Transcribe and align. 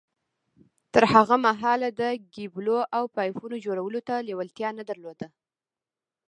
تر 0.93 1.03
هغه 1.13 1.35
مهاله 1.45 1.89
ده 1.99 2.09
د 2.17 2.21
کېبلو 2.33 2.79
او 2.97 3.03
پايپونو 3.15 3.55
جوړولو 3.65 3.99
ته 4.07 4.15
لېوالتيا 4.27 4.69
نه 4.79 4.83
درلوده. 4.89 5.27